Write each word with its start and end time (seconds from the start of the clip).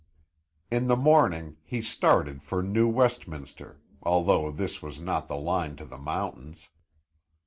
In 0.71 0.87
the 0.87 0.95
morning 0.95 1.57
he 1.63 1.79
started 1.79 2.41
for 2.41 2.63
New 2.63 2.87
Westminster, 2.87 3.79
although 4.01 4.49
this 4.49 4.81
was 4.81 4.99
not 4.99 5.27
the 5.27 5.37
line 5.37 5.75
to 5.75 5.85
the 5.85 5.99
mountains. 5.99 6.69